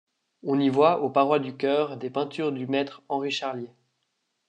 [0.41, 3.69] On y voit, aux parois du chœur, des peintures du maître Henri Charlier.